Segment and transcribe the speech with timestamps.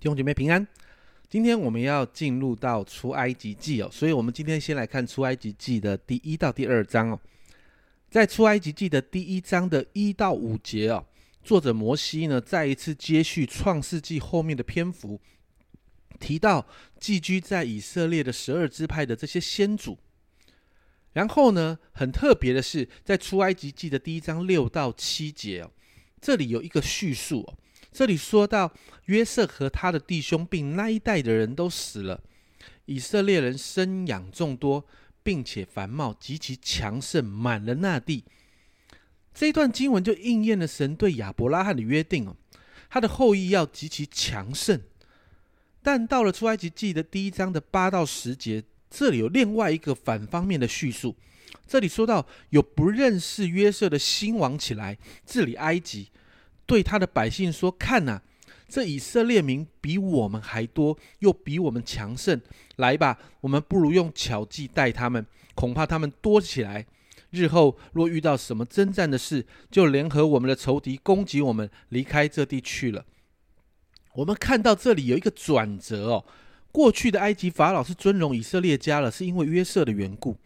[0.00, 0.64] 弟兄姐妹平安。
[1.28, 7.20] 今天我们要进入到出埃及记哦，所以我们今天先来看出埃及记的第一到第二章哦。
[8.08, 11.04] 在出埃及记的第一章的一到五节哦，
[11.42, 15.20] 作者摩西呢再一次接续创世纪后面的篇幅，
[16.20, 16.64] 提到
[17.00, 19.98] 寄居在以色列的十二支派的这些先祖。
[21.14, 25.72] 然后呢，很特别的是，在出埃及记的第一章六到七节哦，
[26.20, 27.52] 这里有一个叙述。
[27.98, 28.72] 这里说到
[29.06, 32.22] 约瑟和他的弟兄，并那一代的人都死了。
[32.84, 34.86] 以色列人生养众多，
[35.24, 38.22] 并且繁茂极其强盛，满了那地。
[39.34, 42.36] 这一段经文就应验了神对亚伯拉罕的约定哦，
[42.88, 44.80] 他的后裔要极其强盛。
[45.82, 51.16] 但到了出埃及记的第一章的八到十节，这里有另外一个反方面的叙述。
[51.66, 56.10] 这里说到有不认识约瑟的新王起来治理埃及。
[56.68, 58.20] 对他的百姓说：“看呐，
[58.68, 62.38] 这以色列民比我们还多，又比我们强盛。
[62.76, 66.84] 来吧，我们不如用巧计待他们，恐怕他们多起来。
[67.30, 73.06] 日后若遇到什么征战的事，就联合我们的仇敌攻击我们，离开这地去了。”
[74.16, 76.24] 我们看到这里有一个转折哦。
[76.70, 80.36] 过去的埃及法老是尊荣以色列家了，是因为约瑟的缘故。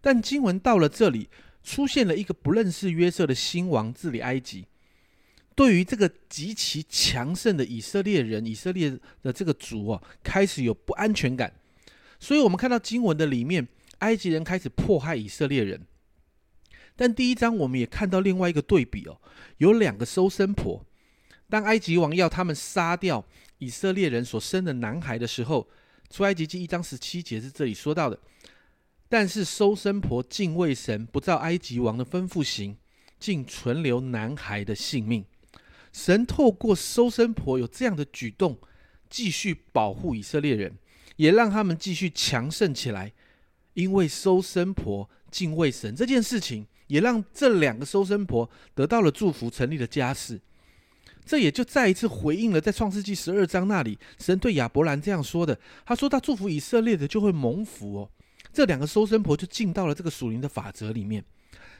[0.00, 1.28] 但经文到了这里，
[1.62, 4.66] 出现了一个不认识约瑟的新王治理埃及。
[5.58, 11.52] 对于这个极其强盛的以色列人，以色列的这个族哦，开始有不安全感。
[12.20, 13.66] 所以，我们看到经文的里面，
[13.98, 15.84] 埃及人开始迫害以色列人。
[16.94, 19.20] 但第一章我们也看到另外一个对比哦，
[19.56, 20.86] 有两个收生婆。
[21.50, 23.24] 当埃及王要他们杀掉
[23.58, 25.68] 以色列人所生的男孩的时候，
[26.08, 28.16] 出埃及记一章十七节是这里说到的。
[29.08, 32.76] 但是收生婆敬畏神，不照埃及王的吩咐行，
[33.18, 35.24] 竟存留男孩的性命。
[35.92, 38.58] 神透过收生婆有这样的举动，
[39.08, 40.76] 继续保护以色列人，
[41.16, 43.12] 也让他们继续强盛起来。
[43.74, 50.40] 因为收生婆敬畏神这件事情，也让这两个收生婆得到了祝福，成立了家室。
[51.24, 58.10] 这也就再一次回应了在创世纪十二章那里，神对亚伯兰这样说的：“他说他祝福以色列的就会蒙福哦。”
[58.52, 61.22] 这两个收生婆就进到了这个属灵的法则里面。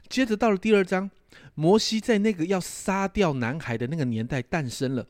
[0.08, 1.10] 接着到了第二章。
[1.54, 5.04] 摩西在那个要杀掉男孩的那个年代诞生了，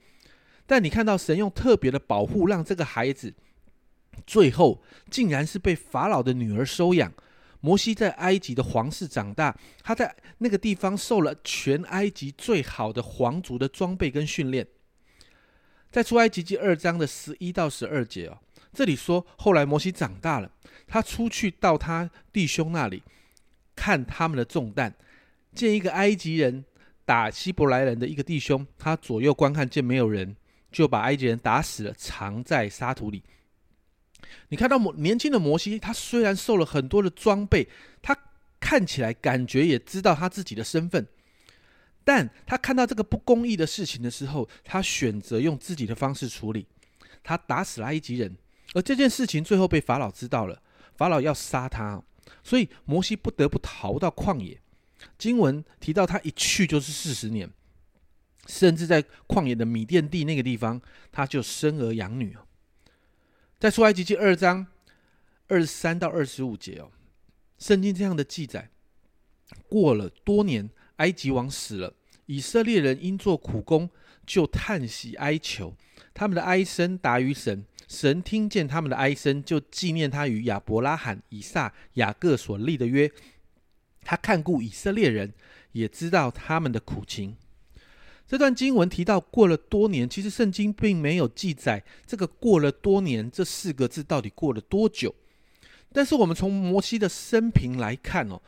[0.67, 3.35] 但你看到神用特别的保护，让这个孩子
[4.27, 7.13] 最后竟然是被法老的女儿收养。
[7.61, 14.67] 摩西在埃及的皇室长大，他在那个地方受了全埃及最好的皇族的装备跟训练。
[15.91, 18.39] 在出埃及记二章的十一到十二节哦，
[18.73, 20.51] 这里说后来摩西长大了，
[20.87, 23.03] 他出去到他弟兄那里
[23.89, 24.95] 看他们的重担。
[25.55, 26.63] 见一个埃及人
[27.07, 30.37] 打希伯来人的一个弟兄，他左右观看，见没有人，
[30.71, 33.23] 就把埃及人打死了，藏在沙土里。
[34.51, 37.67] 你看到摩年轻的摩西，他虽然受了很多的装备，
[38.03, 38.15] 他
[38.61, 41.07] 看起来感觉也知道他自己的身份，
[42.05, 46.67] 但他看到这个不公义的事情的时候，他选择用自己的方式处理，
[47.25, 48.37] 他打死了埃及人，
[48.75, 50.61] 而这件事情最后被法老知道了，
[50.95, 52.03] 法老要杀他，
[52.43, 54.61] 所以摩西不得不逃到旷野。
[55.17, 57.49] 经文提到他一去就是四十年，
[58.47, 60.81] 甚至在旷野的米甸地那个地方，
[61.13, 62.47] 他就生儿养女哦。
[63.59, 64.67] 在出埃及记二章
[65.47, 66.91] 二十三到二十五节哦，
[67.59, 68.71] 圣经这样的记载：
[69.69, 71.95] 过了多年，埃及王死了，
[72.27, 73.89] 以色列人因做苦工，
[74.27, 75.77] 就叹息哀求，
[76.13, 83.11] 他们的哀声达于神，神听见他们的哀声，就纪念他与亚伯拉罕、以撒、雅各所立的约。
[84.03, 85.33] 他看顾以色列人，
[85.73, 87.37] 也知道他们的苦情。
[88.27, 95.15] 这段经文提到过了多年，其实圣经并没有记载这个“过了多年”这四个字到底过了多久。
[95.91, 98.43] 但是我们从摩西的生平来看哦，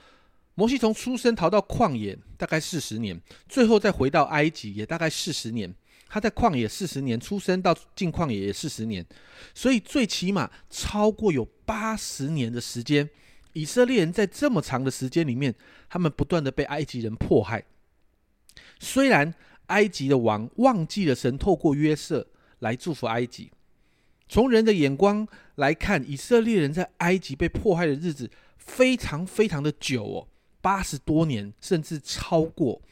[0.54, 3.18] 摩西从出生逃到旷野大概四十年，
[3.48, 5.74] 最后再回到埃及也大概四十年。
[6.10, 9.06] 他在旷野四十年，出生到进旷野也四十年，
[9.54, 13.08] 所以最起码超过有八十年的时间。
[13.52, 15.54] 以色列人在这么长的时间里面，
[15.88, 17.64] 他们不断的被埃及人迫害。
[18.80, 19.32] 虽然
[19.66, 22.26] 埃及的王忘记了神透过约瑟
[22.58, 23.52] 来祝福埃及，
[24.28, 30.28] 从人的眼光来看，以色列人在埃及被迫害的日子非常非常的久哦，
[30.60, 32.82] 八十多年甚至超过。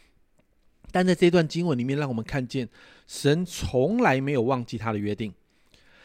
[0.90, 2.68] 但在这段经文里面，让我们看见
[3.06, 5.32] 神从来没有忘记他的约定。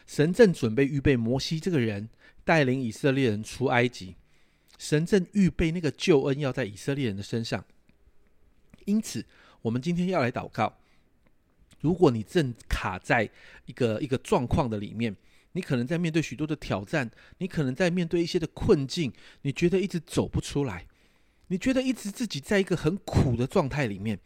[0.05, 2.09] 神正准备预备摩西这个人，
[2.43, 4.15] 带领以色列人出埃及。
[4.77, 7.63] 神正预备那个救恩要在以色列人的身上，
[8.83, 9.25] 因此
[9.61, 10.77] 我们今天要来祷告，
[11.79, 13.29] 如果你正卡在
[13.65, 15.15] 一个一个状况的里面，
[15.53, 19.13] 你可能在面对许多的挑战，你可能在面对一些的困境，
[19.43, 20.85] 你觉得一直走不出来，
[21.47, 24.19] 你觉得一直自己在一个很苦的状态里面。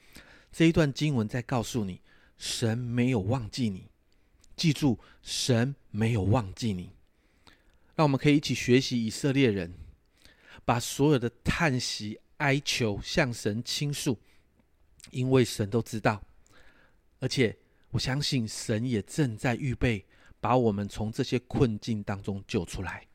[0.58, 2.02] 这一段经文在告诉你，
[2.36, 3.92] 神没有忘记你，
[4.56, 6.90] 记住，神没有忘记你。
[7.94, 9.72] 让我们可以一起学习以色列人，
[10.66, 14.18] 把所有的叹息、哀求向神倾诉，
[15.12, 16.24] 因为神都知道，
[17.20, 17.56] 而且
[17.92, 20.04] 我相信神也正在预备
[20.40, 23.06] 把我们从这些困境当中救出来。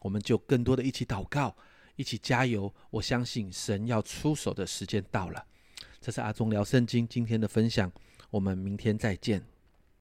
[0.00, 1.54] 我们就更多的一起祷告，
[1.96, 2.74] 一起加油。
[2.88, 5.44] 我相信神要出手的时间到了。
[6.00, 7.90] 这是阿忠聊圣经今天的分享，
[8.30, 9.55] 我们明天再见。